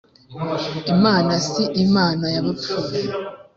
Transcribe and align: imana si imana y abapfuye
imana 0.93 1.31
si 1.47 1.63
imana 1.85 2.25
y 2.35 2.37
abapfuye 2.41 3.01